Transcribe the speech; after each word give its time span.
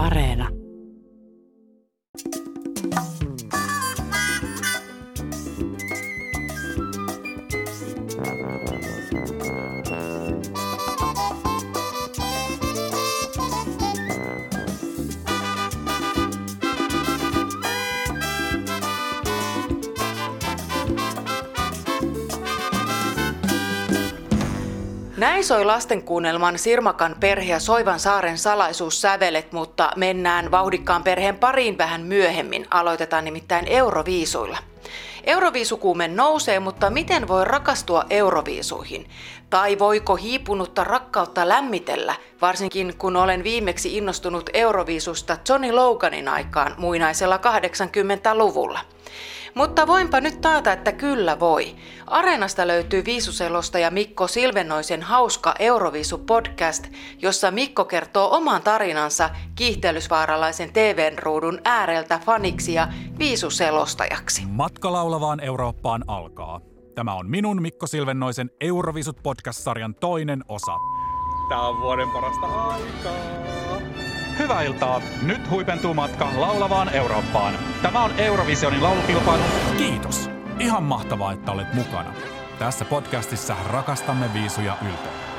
Areena. 0.00 0.59
Näin 25.20 25.44
soi 25.44 25.64
lastenkuunnelman 25.64 26.58
Sirmakan 26.58 27.16
perhe 27.20 27.52
ja 27.52 27.60
Soivan 27.60 28.00
saaren 28.00 28.38
salaisuussävelet, 28.38 29.52
mutta 29.52 29.90
mennään 29.96 30.50
vauhdikkaan 30.50 31.02
perheen 31.02 31.38
pariin 31.38 31.78
vähän 31.78 32.00
myöhemmin. 32.00 32.66
Aloitetaan 32.70 33.24
nimittäin 33.24 33.66
Euroviisuilla. 33.68 34.58
Euroviisukuume 35.24 36.08
nousee, 36.08 36.60
mutta 36.60 36.90
miten 36.90 37.28
voi 37.28 37.44
rakastua 37.44 38.04
Euroviisuihin? 38.10 39.06
Tai 39.50 39.78
voiko 39.78 40.16
hiipunutta 40.16 40.84
rakkautta 40.84 41.48
lämmitellä, 41.48 42.14
varsinkin 42.40 42.94
kun 42.98 43.16
olen 43.16 43.44
viimeksi 43.44 43.96
innostunut 43.96 44.50
Euroviisusta 44.54 45.36
Johnny 45.48 45.72
Loganin 45.72 46.28
aikaan 46.28 46.74
muinaisella 46.78 47.36
80-luvulla? 47.36 48.80
Mutta 49.54 49.86
voinpa 49.86 50.20
nyt 50.20 50.40
taata, 50.40 50.72
että 50.72 50.92
kyllä 50.92 51.40
voi. 51.40 51.76
Areenasta 52.06 52.66
löytyy 52.66 53.04
Viisuselosta 53.04 53.78
ja 53.78 53.90
Mikko 53.90 54.26
Silvennoisen 54.26 55.02
hauska 55.02 55.54
Euroviisu-podcast, 55.58 56.92
jossa 57.18 57.50
Mikko 57.50 57.84
kertoo 57.84 58.36
oman 58.36 58.62
tarinansa 58.62 59.30
kiihtelysvaaralaisen 59.54 60.72
TV-ruudun 60.72 61.60
ääreltä 61.64 62.20
faniksi 62.26 62.74
ja 62.74 62.88
viisuselostajaksi. 63.18 64.42
Matka 64.46 64.92
laulavaan 64.92 65.40
Eurooppaan 65.40 66.04
alkaa. 66.06 66.60
Tämä 66.94 67.14
on 67.14 67.30
minun 67.30 67.62
Mikko 67.62 67.86
Silvennoisen 67.86 68.50
Eurovisut 68.60 69.16
podcast-sarjan 69.22 69.94
toinen 69.94 70.44
osa. 70.48 70.76
Tämä 71.48 71.68
on 71.68 71.80
vuoden 71.80 72.10
parasta 72.10 72.46
aikaa. 72.46 73.59
Hyvää 74.40 74.62
iltaa. 74.62 75.02
Nyt 75.22 75.50
huipentuu 75.50 75.94
matka 75.94 76.28
laulavaan 76.36 76.94
Eurooppaan. 76.94 77.54
Tämä 77.82 78.04
on 78.04 78.10
Eurovisionin 78.18 78.82
laulukilpailu. 78.82 79.42
Kiitos. 79.76 80.30
Ihan 80.58 80.82
mahtavaa, 80.82 81.32
että 81.32 81.52
olet 81.52 81.74
mukana. 81.74 82.14
Tässä 82.58 82.84
podcastissa 82.84 83.56
rakastamme 83.66 84.32
viisuja 84.34 84.76
ylpeydellä. 84.82 85.30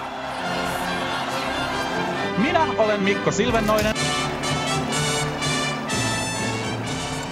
Minä 2.37 2.67
olen 2.77 3.03
Mikko 3.03 3.31
Silvennoinen. 3.31 3.95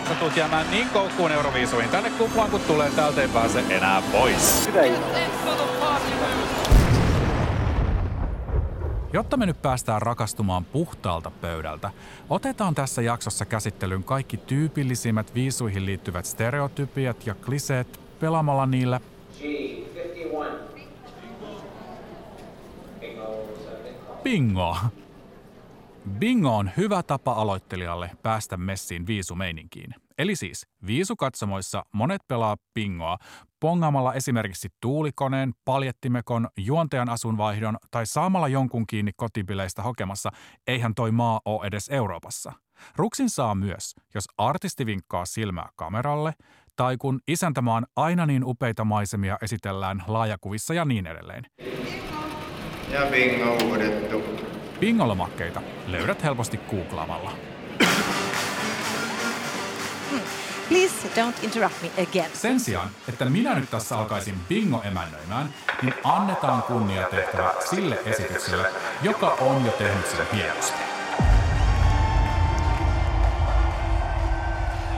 Sä 0.07 0.15
tulet 0.15 0.37
jäämään 0.37 0.71
niin 0.71 0.89
koukkuun 0.89 1.31
Euroviisuihin 1.31 1.89
tänne 1.89 2.09
kuplaan, 2.09 2.51
kun 2.51 2.61
tulee 2.61 2.91
täältä 2.91 3.21
ei 3.21 3.27
pääse 3.27 3.63
enää 3.69 4.01
pois. 4.11 4.67
Hyvä 4.67 4.81
iltaa. 4.81 6.58
Jotta 9.13 9.37
me 9.37 9.45
nyt 9.45 9.61
päästään 9.61 10.01
rakastumaan 10.01 10.65
puhtaalta 10.65 11.31
pöydältä, 11.31 11.91
otetaan 12.29 12.75
tässä 12.75 13.01
jaksossa 13.01 13.45
käsittelyyn 13.45 14.03
kaikki 14.03 14.37
tyypillisimmät 14.37 15.35
viisuihin 15.35 15.85
liittyvät 15.85 16.25
stereotypiat 16.25 17.25
ja 17.27 17.35
kliseet 17.35 17.99
pelaamalla 18.19 18.65
niillä 18.65 19.01
Bingo! 24.23 24.77
Bingo 26.19 26.57
on 26.57 26.71
hyvä 26.77 27.03
tapa 27.03 27.31
aloittelijalle 27.31 28.11
päästä 28.23 28.57
messiin 28.57 29.07
viisumeininkiin. 29.07 29.95
Eli 30.19 30.35
siis 30.35 30.67
viisukatsomoissa 30.87 31.83
monet 31.93 32.21
pelaa 32.27 32.57
bingoa 32.73 33.17
pongaamalla 33.59 34.13
esimerkiksi 34.13 34.69
tuulikoneen, 34.81 35.53
paljettimekon, 35.65 36.47
juontajan 36.57 37.09
asunvaihdon 37.09 37.77
tai 37.91 38.05
saamalla 38.05 38.47
jonkun 38.47 38.87
kiinni 38.87 39.11
kotipileistä 39.15 39.83
hokemassa 39.83 40.29
eihän 40.67 40.95
toi 40.95 41.11
maa 41.11 41.41
ole 41.45 41.67
edes 41.67 41.89
Euroopassa. 41.89 42.53
Ruksin 42.95 43.29
saa 43.29 43.55
myös, 43.55 43.95
jos 44.15 44.23
artisti 44.37 44.85
vinkkaa 44.85 45.25
silmää 45.25 45.69
kameralle 45.75 46.33
tai 46.75 46.97
kun 46.97 47.19
isäntämaan 47.27 47.85
aina 47.95 48.25
niin 48.25 48.43
upeita 48.45 48.85
maisemia 48.85 49.37
esitellään 49.41 50.03
laajakuvissa 50.07 50.73
ja 50.73 50.85
niin 50.85 51.07
edelleen. 51.07 51.45
Ja 52.91 53.01
bingo 53.11 53.57
uudettu. 53.65 54.23
Bingolomakkeita 54.79 55.61
löydät 55.87 56.23
helposti 56.23 56.57
googlaamalla. 56.57 57.48
Please 60.67 60.93
don't 61.15 61.43
interrupt 61.43 61.81
me 61.81 62.03
again. 62.03 62.29
Sen 62.33 62.59
sijaan, 62.59 62.89
että 63.09 63.25
minä 63.25 63.55
nyt 63.55 63.69
tässä 63.69 63.97
alkaisin 63.97 64.35
bingo 64.49 64.81
emännöimään, 64.83 65.53
niin 65.81 65.93
annetaan 66.03 66.63
kunnia 66.63 67.07
tehtävä 67.07 67.53
sille 67.69 67.99
esitykselle, 68.05 68.71
joka 69.03 69.27
on 69.29 69.65
jo 69.65 69.71
tehnyt 69.71 70.07
sen 70.07 70.25
hienosti. 70.33 70.79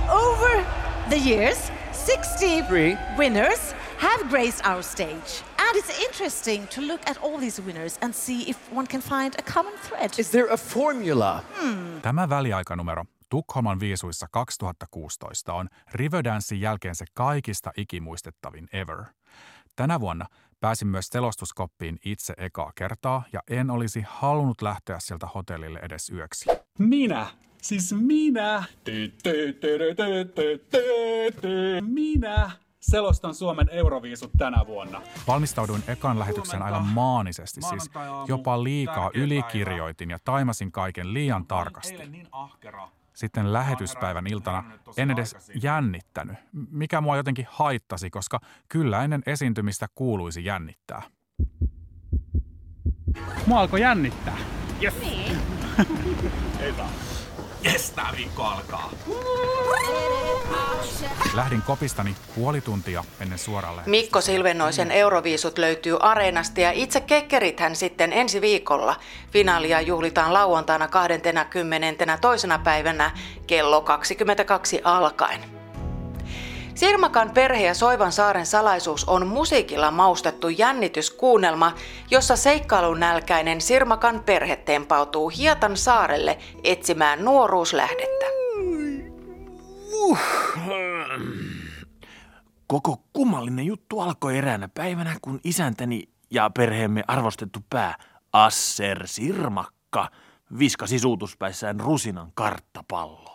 Over 0.10 0.64
the 1.10 1.30
years, 1.30 1.72
63 2.06 2.98
winners 3.18 3.76
have 3.98 4.24
graced 4.30 4.66
our 4.66 4.84
stage. 4.84 5.44
And 5.58 5.76
it's 5.76 6.06
interesting 6.06 6.68
to 6.68 6.82
look 6.82 7.02
at 7.10 7.18
all 7.24 7.38
these 7.40 7.62
winners 7.62 7.98
and 8.02 8.14
see 8.14 8.50
if 8.50 8.58
one 8.76 8.88
can 8.88 9.02
find 9.02 9.34
a 9.40 9.52
common 9.54 9.74
thread. 9.88 10.12
Is 10.18 10.30
there 10.30 10.54
a 10.54 10.58
formula? 10.58 11.44
Tämä 12.02 12.30
väliaikanumero 12.30 13.06
Tukholman 13.32 13.80
viisuissa 13.80 14.28
2016 14.32 15.54
on 15.54 15.70
Riverdancein 15.92 16.62
jälkeen 16.62 16.96
se 16.96 17.06
kaikista 17.14 17.72
ikimuistettavin 17.78 18.68
ever. 18.74 19.04
Tänä 19.76 20.00
vuonna 20.00 20.26
pääsin 20.60 20.88
myös 20.88 21.08
selostuskoppiin 21.08 22.00
itse 22.06 22.34
ekaa 22.38 22.72
kertaa 22.76 23.24
ja 23.34 23.40
en 23.50 23.70
olisi 23.70 24.04
halunnut 24.08 24.62
lähteä 24.62 25.00
sieltä 25.00 25.28
hotellille 25.28 25.80
edes 25.80 26.10
yöksi. 26.10 26.50
Minä! 26.78 27.28
Siis 27.62 27.94
minä! 27.94 28.64
Minä! 31.82 32.52
selostan 32.82 33.36
Suomen 33.36 33.70
euroviisut 33.70 34.32
tänä 34.38 34.64
vuonna. 34.68 35.02
Valmistauduin 35.28 35.84
ekan 35.88 36.20
lähetykseen 36.20 36.64
aivan 36.64 36.86
maanisesti, 36.86 37.62
siis 37.62 37.90
jopa 38.28 38.64
liikaa 38.64 39.12
ylikirjoitin 39.14 40.10
ja 40.10 40.18
taimasin 40.26 40.72
kaiken 40.72 41.14
liian 41.14 41.48
tarkasti. 41.48 41.98
Sitten 43.22 43.54
lähetyspäivän 43.54 44.28
iltana 44.28 44.64
en 44.98 45.12
edes 45.12 45.52
jännittänyt, 45.64 46.38
mikä 46.72 47.02
mua 47.02 47.18
jotenkin 47.18 47.48
haittasi, 47.50 48.10
koska 48.10 48.40
kyllä 48.70 49.04
ennen 49.04 49.24
esiintymistä 49.26 49.88
kuuluisi 49.96 50.46
jännittää. 50.46 51.02
Mua 53.46 53.60
alkoi 53.60 53.82
jännittää. 53.82 54.38
Yes. 54.84 54.94
Niin. 55.02 55.38
Ei 56.60 56.74
saa. 56.74 56.90
Yes, 57.66 57.92
tää 57.92 58.10
viikko 58.18 58.44
alkaa. 58.44 58.92
Lähdin 61.34 61.62
kopistani 61.62 62.16
puoli 62.36 62.62
tuntia 62.62 63.04
ennen 63.20 63.40
lähetystä. 63.50 63.90
Mikko 63.90 64.22
Silvennoisen 64.22 64.92
Euroviisut 64.92 65.58
löytyy 65.58 65.98
Areenasta 66.00 66.62
ja 66.62 66.72
itse 66.72 67.02
kekkerithän 67.02 67.76
sitten 67.76 68.14
ensi 68.14 68.42
viikolla. 68.42 68.96
Finaalia 69.32 69.82
juhlitaan 69.82 70.34
lauantaina 70.34 70.88
20. 70.88 72.18
toisena 72.22 72.60
päivänä 72.60 73.12
kello 73.48 73.82
22 73.82 74.82
alkaen. 74.84 75.61
Sirmakan 76.82 77.32
perhe 77.32 77.66
ja 77.66 77.74
Soivan 77.74 78.12
saaren 78.12 78.46
salaisuus 78.46 79.06
on 79.06 79.28
musiikilla 79.28 79.92
maustettu 79.92 80.50
jännityskuunnelma, 80.50 81.74
jossa 82.12 82.36
seikkailun 82.36 83.00
nälkäinen 83.00 83.62
Sirmakan 83.62 84.24
perhe 84.24 84.56
tempautuu 84.56 85.30
Hietan 85.30 85.78
saarelle 85.78 86.38
etsimään 86.64 87.26
nuoruuslähdettä. 87.26 88.26
Koko 92.68 93.04
kummallinen 93.14 93.66
juttu 93.66 94.00
alkoi 94.00 94.38
eräänä 94.38 94.68
päivänä, 94.68 95.16
kun 95.22 95.40
isäntäni 95.44 96.04
ja 96.32 96.50
perheemme 96.50 97.04
arvostettu 97.08 97.60
pää 97.70 97.96
Asser 98.34 99.08
Sirmakka 99.08 100.10
viskasi 100.60 101.00
suutuspäissään 101.00 101.80
rusinan 101.80 102.32
karttapalloon. 102.34 103.31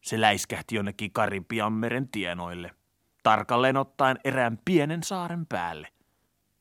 Se 0.00 0.20
läiskähti 0.20 0.74
jonnekin 0.74 1.12
Karibianmeren 1.12 2.08
tienoille, 2.08 2.70
tarkalleen 3.22 3.76
ottaen 3.76 4.18
erään 4.24 4.58
pienen 4.64 5.02
saaren 5.02 5.46
päälle. 5.46 5.88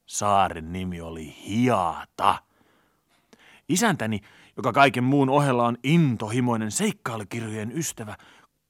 Saaren 0.06 0.74
nimi 0.74 1.02
oli 1.02 1.36
Hiata. 1.48 2.44
Isäntäni, 3.70 4.20
joka 4.58 4.74
kaiken 4.74 5.04
muun 5.04 5.30
ohella 5.30 5.66
on 5.66 5.78
intohimoinen 5.84 6.72
seikkailukirjojen 6.72 7.78
ystävä, 7.78 8.18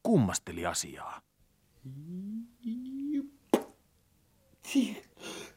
kummasteli 0.04 0.66
asiaa. 0.66 1.22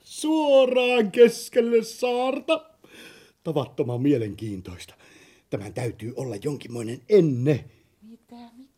Suoraan 0.01 1.13
keskelle 1.13 1.85
saarta. 1.85 2.71
Tavattoman 3.43 4.03
mielenkiintoista. 4.03 4.95
Tämän 5.51 5.75
täytyy 5.75 6.13
olla 6.17 6.37
jonkinmoinen 6.37 7.01
enne. 7.09 7.65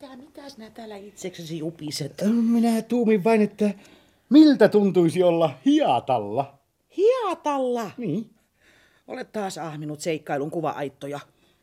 Mitä, 0.04 0.16
mitä, 0.16 0.48
sinä 0.48 0.70
täällä 0.70 0.96
itseksesi 0.96 1.58
jupiset? 1.58 2.22
Minä 2.50 2.82
tuumin 2.82 3.24
vain, 3.24 3.42
että 3.42 3.74
miltä 4.30 4.68
tuntuisi 4.68 5.22
olla 5.22 5.50
hiatalla. 5.64 6.58
Hiatalla? 6.96 7.90
Niin. 7.96 8.30
Olet 9.08 9.32
taas 9.32 9.58
ahminut 9.58 10.00
seikkailun 10.00 10.50
kuva-aittoja. 10.50 11.20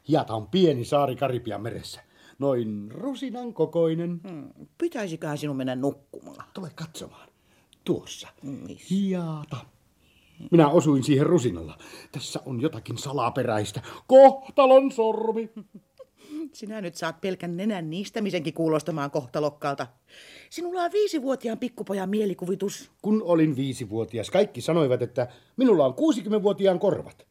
Hiata 0.07 0.33
on 0.33 0.47
pieni 0.47 0.85
saari 0.85 1.15
Karibian 1.15 1.61
meressä. 1.61 2.01
Noin 2.39 2.91
rusinan 2.91 3.53
kokoinen. 3.53 4.21
Hmm. 4.29 4.49
Pitäisiköhän 4.77 5.37
sinun 5.37 5.57
mennä 5.57 5.75
nukkumaan? 5.75 6.45
Tule 6.53 6.71
katsomaan. 6.75 7.29
Tuossa. 7.83 8.27
Missä? 8.41 8.95
Hiata. 8.95 9.57
Minä 10.51 10.69
osuin 10.69 11.03
siihen 11.03 11.25
rusinalla. 11.25 11.77
Tässä 12.11 12.39
on 12.45 12.61
jotakin 12.61 12.97
salaperäistä. 12.97 13.81
Kohtalon 14.07 14.91
sormi. 14.91 15.49
Sinä 16.53 16.81
nyt 16.81 16.95
saat 16.95 17.21
pelkän 17.21 17.57
nenän 17.57 17.89
niistämisenkin 17.89 18.53
kuulostamaan 18.53 19.11
kohtalokkaalta. 19.11 19.87
Sinulla 20.49 20.81
on 20.81 20.91
viisivuotiaan 20.91 21.59
pikkupojan 21.59 22.09
mielikuvitus. 22.09 22.91
Kun 23.01 23.23
olin 23.23 23.55
viisivuotias, 23.55 24.29
kaikki 24.29 24.61
sanoivat, 24.61 25.01
että 25.01 25.27
minulla 25.57 25.85
on 25.85 25.93
60-vuotiaan 25.93 26.79
korvat. 26.79 27.27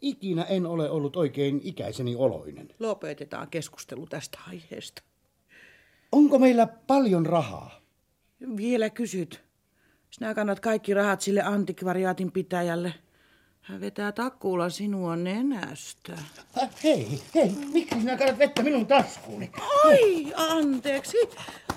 Ikinä 0.00 0.42
en 0.42 0.66
ole 0.66 0.90
ollut 0.90 1.16
oikein 1.16 1.60
ikäiseni 1.64 2.16
oloinen. 2.16 2.68
Lopetetaan 2.78 3.48
keskustelu 3.50 4.06
tästä 4.06 4.38
aiheesta. 4.48 5.02
Onko 6.12 6.38
meillä 6.38 6.66
paljon 6.66 7.26
rahaa? 7.26 7.80
Vielä 8.56 8.90
kysyt. 8.90 9.44
Sinä 10.10 10.34
kannat 10.34 10.60
kaikki 10.60 10.94
rahat 10.94 11.20
sille 11.20 11.42
antikvariaatin 11.42 12.32
pitäjälle. 12.32 12.94
Hän 13.68 13.80
vetää 13.80 14.12
takkuulla 14.12 14.70
sinua 14.70 15.16
nenästä. 15.16 16.12
Äh, 16.62 16.70
hei, 16.84 17.20
hei, 17.34 17.52
miksi 17.72 18.00
sinä 18.00 18.16
kannat 18.16 18.38
vettä 18.38 18.62
minun 18.62 18.86
taskuuni? 18.86 19.50
Ai, 19.84 20.32
anteeksi. 20.36 21.16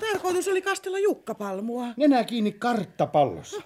Tarkoitus 0.00 0.48
oli 0.48 0.62
kastella 0.62 0.98
jukkapalmua. 0.98 1.86
Nenä 1.96 2.24
kiinni 2.24 2.52
karttapallossa. 2.52 3.62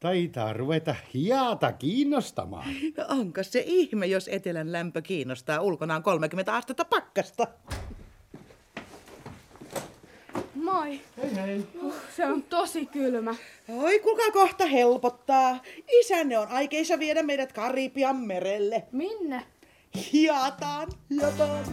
Taitaa 0.00 0.52
ruveta 0.52 0.94
hiata 1.14 1.72
kiinnostamaan. 1.72 2.68
No 2.96 3.04
onko 3.08 3.42
se 3.42 3.62
ihme, 3.66 4.06
jos 4.06 4.28
etelän 4.32 4.72
lämpö 4.72 5.02
kiinnostaa 5.02 5.60
ulkonaan 5.60 6.02
30 6.02 6.56
astetta 6.56 6.84
pakkasta? 6.84 7.46
Moi. 10.72 11.00
Hei 11.22 11.36
hei. 11.36 11.66
Uh, 11.82 11.94
se 12.16 12.26
on 12.26 12.42
tosi 12.42 12.86
kylmä. 12.86 13.34
Oi, 13.82 14.00
kuka 14.00 14.22
kohta 14.32 14.66
helpottaa. 14.66 15.58
Isänne 16.00 16.38
on 16.38 16.48
aikeissa 16.48 16.98
viedä 16.98 17.22
meidät 17.22 17.52
Karibian 17.52 18.16
merelle. 18.16 18.82
Minne? 18.92 19.42
Hiataan. 20.12 20.88
Hiataan. 21.10 21.64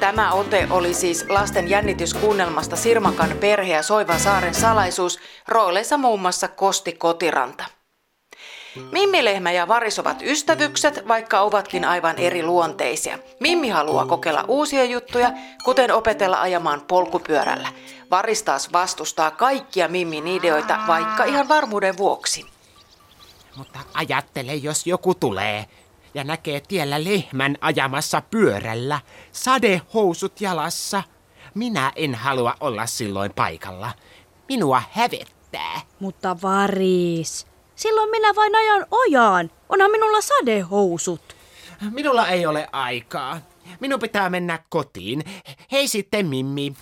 Tämä 0.00 0.32
ote 0.32 0.66
oli 0.70 0.94
siis 0.94 1.26
lasten 1.28 1.70
jännityskuunnelmasta 1.70 2.76
Sirmakan 2.76 3.30
perhe 3.40 3.72
ja 3.72 3.82
Soivan 3.82 4.20
saaren 4.20 4.54
salaisuus, 4.54 5.18
rooleissa 5.48 5.96
muun 5.96 6.20
muassa 6.20 6.48
Kosti 6.48 6.92
Kotiranta. 6.92 7.64
Mimmilehmä 8.92 9.52
ja 9.52 9.68
Varis 9.68 9.98
ovat 9.98 10.22
ystävykset, 10.22 11.08
vaikka 11.08 11.40
ovatkin 11.40 11.84
aivan 11.84 12.18
eri 12.18 12.42
luonteisia. 12.42 13.18
Mimmi 13.40 13.68
haluaa 13.68 14.06
kokeilla 14.06 14.44
uusia 14.48 14.84
juttuja, 14.84 15.32
kuten 15.64 15.92
opetella 15.92 16.40
ajamaan 16.40 16.80
polkupyörällä. 16.80 17.68
Varis 18.10 18.42
taas 18.42 18.72
vastustaa 18.72 19.30
kaikkia 19.30 19.88
Mimmin 19.88 20.28
ideoita, 20.28 20.78
vaikka 20.86 21.24
ihan 21.24 21.48
varmuuden 21.48 21.96
vuoksi. 21.96 22.46
Mutta 23.56 23.78
ajattele, 23.94 24.54
jos 24.54 24.86
joku 24.86 25.14
tulee 25.14 25.66
ja 26.14 26.24
näkee 26.24 26.60
tiellä 26.60 27.04
lehmän 27.04 27.56
ajamassa 27.60 28.22
pyörällä, 28.30 29.00
sadehousut 29.32 30.40
jalassa. 30.40 31.02
Minä 31.54 31.92
en 31.96 32.14
halua 32.14 32.54
olla 32.60 32.86
silloin 32.86 33.32
paikalla. 33.34 33.92
Minua 34.48 34.82
hävettää. 34.92 35.80
Mutta 36.00 36.36
Varis, 36.42 37.46
silloin 37.76 38.10
minä 38.10 38.34
vain 38.34 38.56
ajan 38.56 38.86
ojaan. 38.90 39.50
Onhan 39.68 39.90
minulla 39.90 40.20
sadehousut. 40.20 41.36
Minulla 41.90 42.28
ei 42.28 42.46
ole 42.46 42.68
aikaa. 42.72 43.40
Minun 43.80 44.00
pitää 44.00 44.30
mennä 44.30 44.58
kotiin. 44.68 45.24
Hei 45.72 45.88
sitten, 45.88 46.26
Mimmi. 46.26 46.74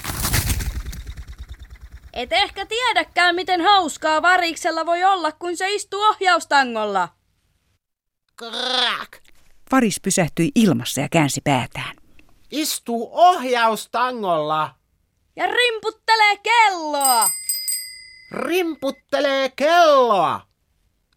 Et 2.12 2.32
ehkä 2.32 2.66
tiedäkään, 2.66 3.34
miten 3.34 3.60
hauskaa 3.60 4.22
variksella 4.22 4.86
voi 4.86 5.04
olla, 5.04 5.32
kun 5.32 5.56
se 5.56 5.70
istuu 5.74 6.02
ohjaustangolla. 6.02 7.08
Krak. 8.36 9.16
Varis 9.72 10.00
pysähtyi 10.00 10.50
ilmassa 10.54 11.00
ja 11.00 11.08
käänsi 11.08 11.40
päätään. 11.40 11.96
Istuu 12.50 13.10
ohjaustangolla. 13.12 14.74
Ja 15.36 15.46
rimputtelee 15.46 16.36
kelloa. 16.36 17.28
Rimputtelee 18.30 19.48
kelloa. 19.56 20.40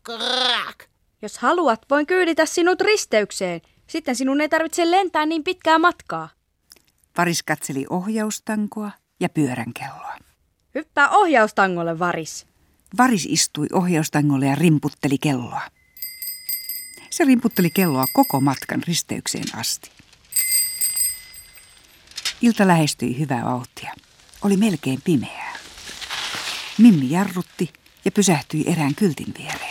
Krak. 0.08 0.84
Jos 1.22 1.38
haluat, 1.38 1.86
voin 1.90 2.06
kyyditä 2.06 2.46
sinut 2.46 2.82
risteykseen. 2.82 3.62
Sitten 3.88 4.16
sinun 4.16 4.42
ei 4.42 4.50
tarvitse 4.50 4.92
lentää 4.92 5.26
niin 5.26 5.44
pitkää 5.44 5.80
matkaa. 5.80 6.30
Varis 7.18 7.44
katseli 7.44 7.86
ohjaustankoa 7.90 8.92
ja 9.20 9.30
pyörän 9.30 9.74
kelloa. 9.74 10.18
Hyppää 10.76 11.10
ohjaustangolle, 11.10 12.00
Varis. 12.00 12.48
Varis 12.98 13.26
istui 13.30 13.68
ohjaustangolle 13.74 14.46
ja 14.46 14.56
rimputteli 14.56 15.18
kelloa. 15.18 15.62
Se 17.10 17.24
rimputteli 17.24 17.70
kelloa 17.70 18.06
koko 18.14 18.42
matkan 18.42 18.84
risteykseen 18.88 19.56
asti. 19.56 19.92
Ilta 22.42 22.68
lähestyi 22.68 23.20
hyvää 23.20 23.46
vauhtia. 23.46 23.94
Oli 24.42 24.58
melkein 24.58 25.02
pimeää. 25.04 25.54
Mimmi 26.78 27.10
jarrutti 27.10 27.74
ja 28.06 28.12
pysähtyi 28.12 28.64
erään 28.68 28.96
kyltin 28.96 29.34
viereen. 29.38 29.67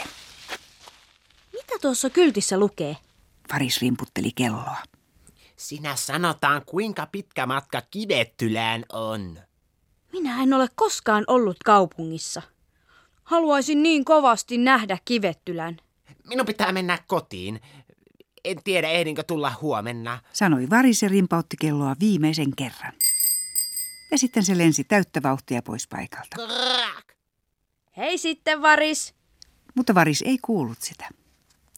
Mitä 1.77 1.83
tuossa 1.83 2.11
kyltissä 2.11 2.59
lukee? 2.59 2.97
Varis 3.53 3.83
rimputteli 3.83 4.31
kelloa. 4.35 4.77
Sinä 5.57 5.97
sanotaan, 5.97 6.63
kuinka 6.67 7.07
pitkä 7.13 7.47
matka 7.47 7.83
Kivettylään 7.91 8.85
on. 8.93 9.39
Minä 10.13 10.43
en 10.43 10.55
ole 10.55 10.69
koskaan 10.75 11.25
ollut 11.27 11.57
kaupungissa. 11.65 12.43
Haluaisin 13.25 13.83
niin 13.83 14.05
kovasti 14.05 14.59
nähdä 14.59 14.99
Kivettylän. 15.05 15.77
Minun 16.29 16.47
pitää 16.47 16.73
mennä 16.73 16.99
kotiin. 17.07 17.61
En 18.45 18.63
tiedä, 18.65 18.89
ehdinkö 18.89 19.23
tulla 19.23 19.53
huomenna. 19.61 20.19
Sanoi 20.33 20.71
Varis 20.71 21.03
ja 21.03 21.09
rimpautti 21.09 21.57
kelloa 21.61 21.97
viimeisen 22.01 22.57
kerran. 22.57 22.93
Ja 24.11 24.19
sitten 24.19 24.45
se 24.45 24.59
lensi 24.59 24.85
täyttä 24.85 25.23
vauhtia 25.23 25.63
pois 25.63 25.89
paikalta. 25.89 26.37
Krak. 26.37 27.07
Hei 27.97 28.19
sitten, 28.19 28.63
Varis. 28.63 29.15
Mutta 29.75 29.95
Varis 29.95 30.23
ei 30.23 30.39
kuullut 30.43 30.83
sitä, 30.83 31.09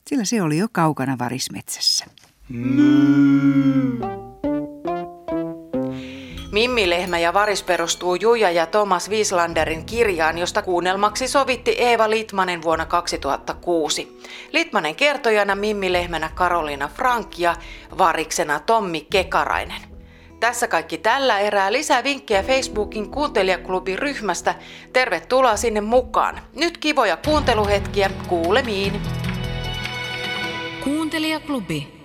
sillä 0.08 0.24
se 0.24 0.42
oli 0.42 0.58
jo 0.58 0.66
kaukana 0.72 1.18
Varismetsässä. 1.18 2.04
Mimmilehmä 6.52 7.18
ja 7.18 7.34
Varis 7.34 7.62
perustuu 7.62 8.14
Juja 8.14 8.50
ja 8.50 8.66
Thomas 8.66 9.10
Wieslanderin 9.10 9.84
kirjaan, 9.84 10.38
josta 10.38 10.62
kuunnelmaksi 10.62 11.28
sovitti 11.28 11.70
Eeva 11.70 12.10
Litmanen 12.10 12.62
vuonna 12.62 12.86
2006. 12.86 14.20
Litmanen 14.52 14.94
kertojana 14.94 15.54
Mimmilehmänä 15.54 16.30
Karolina 16.34 16.88
Frank 16.88 17.38
ja 17.38 17.56
Variksena 17.98 18.60
Tommi 18.60 19.06
Kekarainen. 19.10 19.82
Tässä 20.40 20.68
kaikki 20.68 20.98
tällä 20.98 21.38
erää. 21.38 21.72
Lisää 21.72 22.04
vinkkejä 22.04 22.42
Facebookin 22.42 23.10
kuuntelijaklubin 23.10 23.98
ryhmästä. 23.98 24.54
Tervetuloa 24.92 25.56
sinne 25.56 25.80
mukaan. 25.80 26.40
Nyt 26.56 26.78
kivoja 26.78 27.16
kuunteluhetkiä. 27.16 28.10
Kuulemiin. 28.28 29.17
Kuuntelijaklubi. 30.84 31.97